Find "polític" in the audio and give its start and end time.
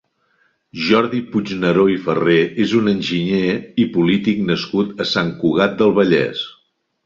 3.99-4.43